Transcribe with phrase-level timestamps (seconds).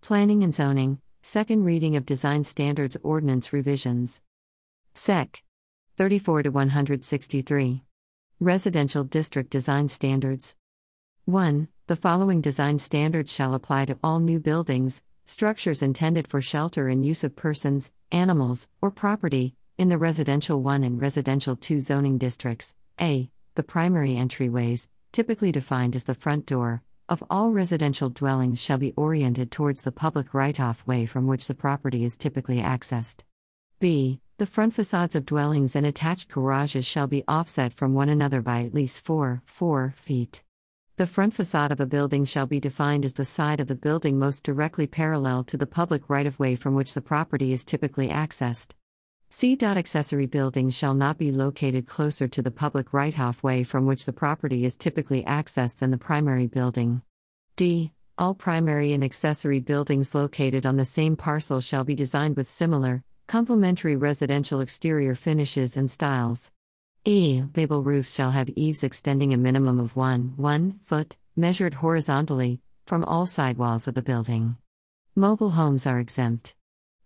[0.00, 4.22] Planning and Zoning, Second Reading of Design Standards Ordinance Revisions.
[4.94, 5.42] Sec.
[5.98, 7.82] 34 to 163.
[8.40, 10.56] Residential District Design Standards.
[11.26, 11.68] 1.
[11.88, 17.04] The following design standards shall apply to all new buildings, structures intended for shelter and
[17.04, 22.74] use of persons, animals, or property, in the Residential 1 and Residential 2 zoning districts.
[22.98, 23.30] A.
[23.56, 28.94] The primary entryways, typically defined as the front door, of all residential dwellings shall be
[28.96, 33.20] oriented towards the public right of way from which the property is typically accessed.
[33.78, 34.20] B.
[34.38, 38.64] The front facades of dwellings and attached garages shall be offset from one another by
[38.64, 40.42] at least 4, 4 feet.
[40.96, 44.18] The front facade of a building shall be defined as the side of the building
[44.18, 48.08] most directly parallel to the public right of way from which the property is typically
[48.08, 48.72] accessed.
[49.34, 49.56] C.
[49.62, 54.04] Accessory buildings shall not be located closer to the public right of way from which
[54.04, 57.00] the property is typically accessed than the primary building.
[57.56, 57.92] D.
[58.18, 63.04] All primary and accessory buildings located on the same parcel shall be designed with similar,
[63.26, 66.50] complementary residential exterior finishes and styles.
[67.06, 67.40] E.
[67.54, 73.02] Gable roofs shall have eaves extending a minimum of 1, 1 foot, measured horizontally, from
[73.02, 74.58] all sidewalls of the building.
[75.16, 76.54] Mobile homes are exempt.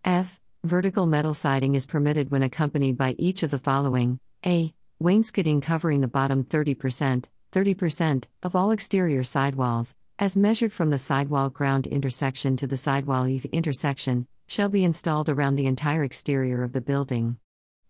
[0.04, 0.40] F.
[0.66, 4.74] Vertical metal siding is permitted when accompanied by each of the following A.
[4.98, 11.50] Wainscoting covering the bottom 30%, 30% of all exterior sidewalls, as measured from the sidewall
[11.50, 16.72] ground intersection to the sidewall eave intersection, shall be installed around the entire exterior of
[16.72, 17.36] the building.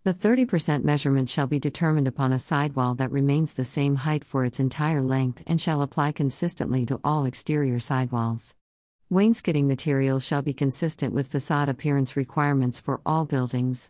[0.03, 4.45] The 30% measurement shall be determined upon a sidewall that remains the same height for
[4.45, 8.53] its entire length and shall apply consistently to all exterior sidewalls.
[9.09, 13.89] Wainscoting materials shall be consistent with facade appearance requirements for all buildings.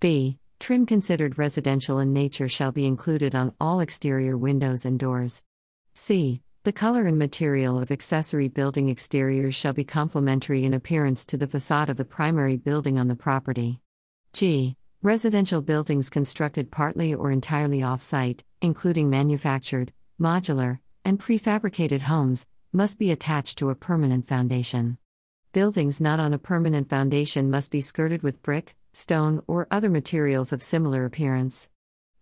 [0.00, 0.38] B.
[0.58, 5.42] Trim considered residential in nature shall be included on all exterior windows and doors.
[5.92, 6.40] C.
[6.62, 11.46] The color and material of accessory building exteriors shall be complementary in appearance to the
[11.46, 13.80] facade of the primary building on the property.
[14.32, 14.76] G.
[15.02, 22.98] Residential buildings constructed partly or entirely off site, including manufactured, modular, and prefabricated homes, must
[22.98, 24.98] be attached to a permanent foundation.
[25.52, 30.52] Buildings not on a permanent foundation must be skirted with brick, stone, or other materials
[30.52, 31.70] of similar appearance.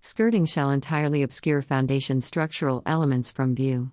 [0.03, 3.93] Skirting shall entirely obscure foundation structural elements from view.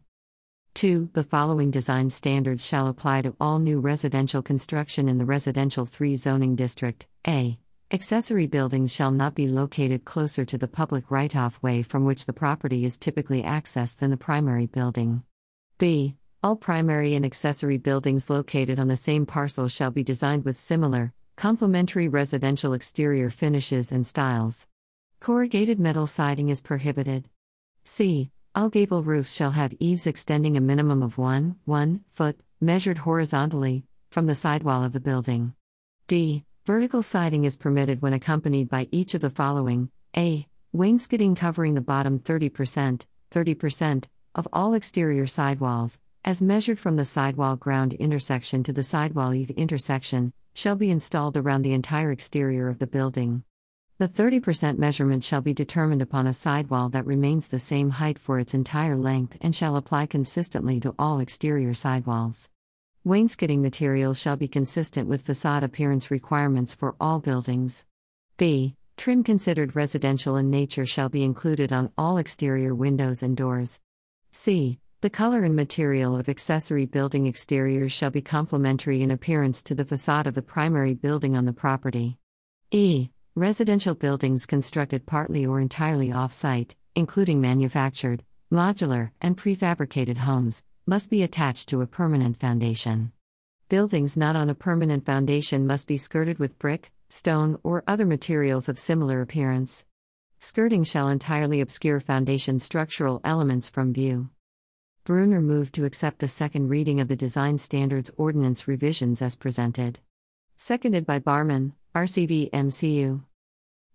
[0.73, 1.11] 2.
[1.13, 6.17] The following design standards shall apply to all new residential construction in the Residential 3
[6.17, 7.07] zoning district.
[7.25, 7.57] A.
[7.89, 12.25] Accessory buildings shall not be located closer to the public right of way from which
[12.25, 15.23] the property is typically accessed than the primary building.
[15.77, 16.17] B.
[16.41, 21.11] All primary and accessory buildings located on the same parcel shall be designed with similar,
[21.35, 24.65] complementary residential exterior finishes and styles.
[25.19, 27.27] Corrugated metal siding is prohibited.
[27.83, 28.31] C.
[28.55, 33.83] All gable roofs shall have eaves extending a minimum of 1, 1 foot, measured horizontally,
[34.09, 35.53] from the sidewall of the building.
[36.07, 36.45] D.
[36.65, 40.47] Vertical siding is permitted when accompanied by each of the following A.
[40.71, 44.05] Wainscoting covering the bottom 30%, 30%
[44.35, 49.49] of all exterior sidewalls, as measured from the sidewall ground intersection to the sidewall eave
[49.51, 53.43] intersection, shall be installed around the entire exterior of the building.
[53.99, 58.39] The 30% measurement shall be determined upon a sidewall that remains the same height for
[58.39, 62.49] its entire length and shall apply consistently to all exterior sidewalls.
[63.03, 67.85] Wainscoting materials shall be consistent with facade appearance requirements for all buildings.
[68.37, 68.75] B.
[68.97, 73.79] Trim considered residential in nature shall be included on all exterior windows and doors.
[74.31, 74.79] C.
[75.01, 79.85] The color and material of accessory building exteriors shall be complementary in appearance to the
[79.85, 82.17] facade of the primary building on the property.
[82.71, 83.09] E.
[83.33, 91.09] Residential buildings constructed partly or entirely off site, including manufactured, modular, and prefabricated homes, must
[91.09, 93.13] be attached to a permanent foundation.
[93.69, 98.67] Buildings not on a permanent foundation must be skirted with brick, stone, or other materials
[98.67, 99.85] of similar appearance.
[100.39, 104.29] Skirting shall entirely obscure foundation structural elements from view.
[105.09, 109.97] Brunner moved to accept the second reading of the Design Standards Ordinance revisions as presented.
[110.55, 113.23] Seconded by Barman, RCV MCU.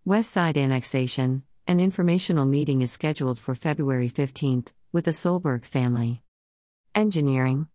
[0.05, 6.21] West Side Annexation An informational meeting is scheduled for February 15th with the Solberg family.
[6.97, 7.69] Engineering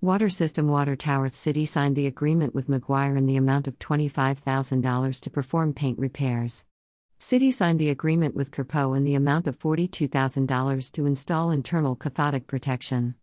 [0.00, 5.20] Water System Water Tower City signed the agreement with Maguire in the amount of $25,000
[5.20, 6.64] to perform paint repairs.
[7.22, 12.48] City signed the agreement with Corrpro in the amount of $42,000 to install internal cathodic
[12.48, 13.14] protection.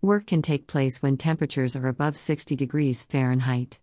[0.00, 3.78] Work can take place when temperatures are above 60 degrees Fahrenheit.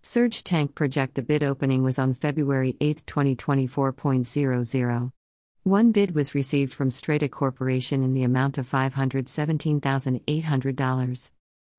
[0.00, 5.12] Surge tank project The bid opening was on February 8, 2024.00.
[5.64, 11.30] One bid was received from Strata Corporation in the amount of $517,800.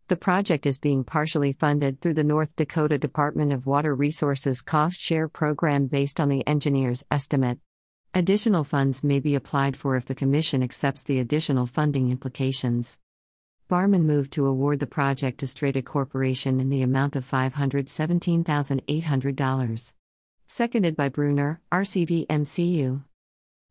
[0.07, 4.99] The project is being partially funded through the North Dakota Department of Water Resources cost
[4.99, 7.57] share program based on the engineer's estimate.
[8.13, 12.99] Additional funds may be applied for if the Commission accepts the additional funding implications.
[13.67, 19.93] Barman moved to award the project to Strata Corporation in the amount of $517,800.
[20.45, 23.03] Seconded by Brunner, RCV MCU.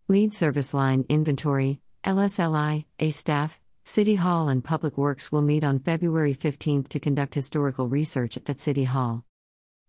[0.08, 5.78] Lead Service Line Inventory, LSLI, A staff, City Hall and Public Works will meet on
[5.78, 9.26] February 15 to conduct historical research at City Hall.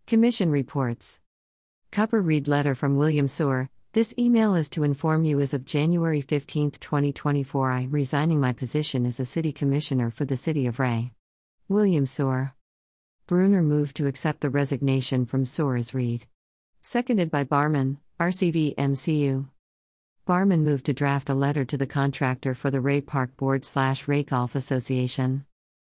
[0.05, 1.21] Commission reports.
[1.93, 3.69] Cupper read letter from William Soar.
[3.93, 8.51] This email is to inform you as of January 15, 2024, I am resigning my
[8.51, 11.13] position as a city commissioner for the city of Ray.
[11.69, 12.53] William Soar.
[13.27, 16.25] Brunner moved to accept the resignation from Soar as read.
[16.81, 19.47] Seconded by Barman, RCV MCU.
[20.25, 24.07] Barman moved to draft a letter to the contractor for the Ray Park Board slash
[24.07, 25.45] Ray Golf Association.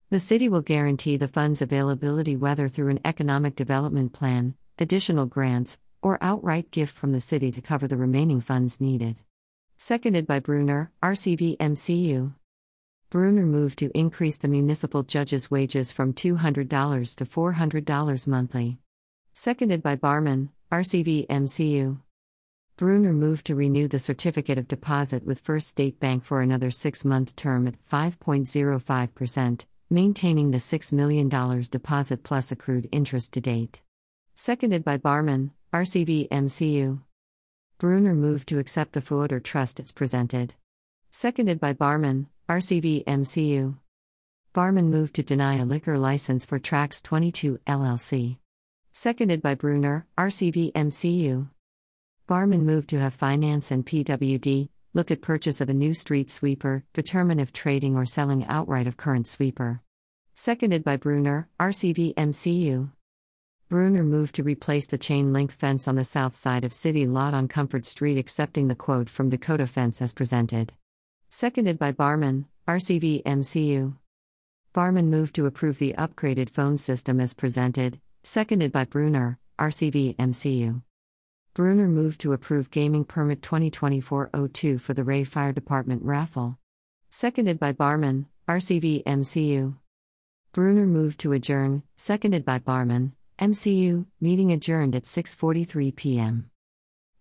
[0.10, 5.78] The city will guarantee the fund's availability whether through an economic development plan, additional grants,
[6.02, 9.16] or outright gift from the city to cover the remaining funds needed.
[9.78, 12.34] Seconded by Brunner, RCV MCU.
[13.10, 18.80] Brunner moved to increase the municipal judge's wages from $200 to $400 monthly.
[19.34, 22.02] Seconded by Barman, RCV MCU.
[22.78, 27.06] Brunner moved to renew the certificate of deposit with First State Bank for another six
[27.06, 33.82] month term at 5.05%, maintaining the $6 million deposit plus accrued interest to date.
[34.34, 37.00] Seconded by Barman, RCV MCU.
[37.78, 40.54] Bruner moved to accept the Fuoter Trust as presented.
[41.12, 43.78] Seconded by Barman, RCV MCU.
[44.52, 48.38] Barman moved to deny a liquor license for Tracks 22 LLC.
[48.92, 51.48] Seconded by Bruner, RCV MCU.
[52.28, 56.86] Barman moved to have finance and PWD look at purchase of a new street sweeper,
[56.94, 59.82] determine if trading or selling outright of current sweeper.
[60.34, 62.92] Seconded by Bruner, RCV MCU.
[63.70, 67.34] Bruner moved to replace the chain link fence on the south side of City Lot
[67.34, 70.72] on Comfort Street, accepting the quote from Dakota Fence as presented.
[71.30, 73.98] Seconded by Barman, RCV MCU.
[74.74, 80.82] Barman moved to approve the upgraded phone system as presented, seconded by Bruner, RCV MCU.
[81.56, 86.58] Bruner moved to approve gaming permit 2024-02 for the Ray Fire Department raffle.
[87.10, 89.78] Seconded by Barman, RCV MCU.
[90.52, 96.50] Bruner moved to adjourn, seconded by Barman, MCU, meeting adjourned at 6:43 p.m.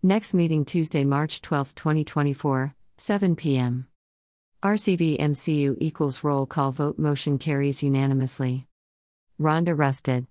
[0.02, 3.86] Next meeting Tuesday, March 12, 2024, 7 p.m.
[4.64, 8.66] RCV MCU equals roll call vote motion carries unanimously.
[9.40, 10.26] Rhonda Rusted.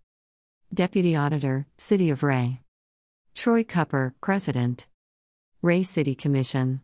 [0.73, 2.59] Deputy Auditor, City of Ray.
[3.33, 4.87] Troy Cupper, President.
[5.61, 6.82] Ray City Commission.